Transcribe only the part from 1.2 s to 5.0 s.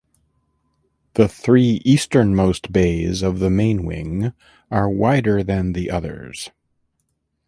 three easternmost bays of the main wing are